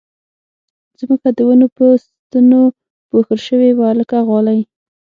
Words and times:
ځمکه 0.99 1.29
د 1.37 1.39
ونو 1.47 1.67
په 1.77 1.85
ستنو 2.03 2.61
پوښل 3.09 3.39
شوې 3.47 3.71
وه 3.77 3.89
لکه 3.99 4.17
غالۍ 4.27 4.61